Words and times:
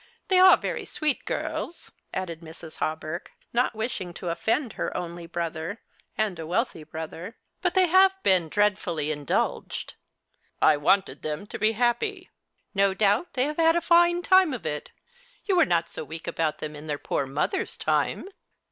They 0.29 0.39
are 0.39 0.57
very 0.57 0.83
sweet 0.83 1.25
girls," 1.25 1.91
added 2.11 2.39
3[rs. 2.41 2.77
Hawberk, 2.77 3.29
not 3.53 3.75
wishing 3.75 4.15
to 4.15 4.29
offend 4.29 4.73
her 4.73 4.97
only 4.97 5.27
brother, 5.27 5.79
and 6.17 6.39
a 6.39 6.47
wealthy 6.47 6.83
brother;" 6.83 7.37
but 7.61 7.75
they 7.75 7.85
have 7.85 8.11
been 8.23 8.49
dreadfully 8.49 9.11
indulged."" 9.11 9.93
I 10.59 10.75
wanted 10.75 11.21
them 11.21 11.45
to 11.45 11.59
be 11.59 11.73
happy."" 11.73 12.31
No 12.73 12.95
doubt 12.95 13.33
they 13.33 13.43
have 13.43 13.57
had 13.57 13.75
a 13.75 13.79
fine 13.81 14.23
time 14.23 14.55
of 14.55 14.65
it. 14.65 14.89
Yuu 15.47 15.55
were 15.55 15.65
not 15.67 15.87
so 15.87 16.03
weak 16.03 16.25
about 16.25 16.57
them 16.57 16.75
in 16.75 16.87
tlieir 16.87 17.03
poor 17.03 17.27
mother's 17.27 17.77
time." 17.77 18.27